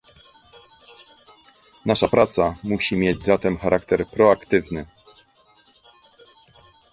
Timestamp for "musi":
2.63-2.95